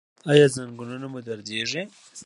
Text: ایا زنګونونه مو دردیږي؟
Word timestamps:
ایا 0.31 0.47
زنګونونه 0.55 1.05
مو 1.11 1.19
دردیږي؟ 1.27 1.81